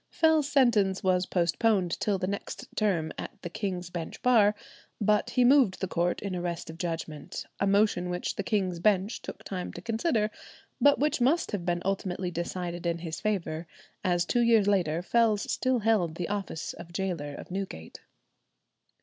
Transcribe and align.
Fell's 0.09 0.51
sentence 0.51 1.03
was 1.03 1.27
postponed 1.27 1.99
till 1.99 2.17
the 2.17 2.25
next 2.25 2.67
term 2.75 3.11
at 3.19 3.39
the 3.43 3.51
King's 3.51 3.91
Bench 3.91 4.19
Bar; 4.23 4.55
but 4.99 5.29
he 5.29 5.45
moved 5.45 5.79
the 5.79 5.87
court 5.87 6.23
in 6.23 6.35
arrest 6.35 6.71
of 6.71 6.79
judgment, 6.79 7.45
a 7.59 7.67
motion 7.67 8.09
which 8.09 8.35
the 8.35 8.41
King's 8.41 8.79
Bench 8.79 9.21
took 9.21 9.43
time 9.43 9.71
to 9.73 9.79
consider, 9.79 10.31
but 10.81 10.97
which 10.97 11.21
must 11.21 11.51
have 11.51 11.65
been 11.67 11.83
ultimately 11.85 12.31
decided 12.31 12.87
in 12.87 12.97
his 12.97 13.21
favour, 13.21 13.67
as 14.03 14.25
two 14.25 14.41
years 14.41 14.67
later 14.67 15.03
Fells 15.03 15.43
still 15.51 15.77
held 15.77 16.15
the 16.15 16.29
office 16.29 16.73
of 16.73 16.91
gaoler 16.91 17.35
of 17.35 17.51
Newgate. 17.51 17.99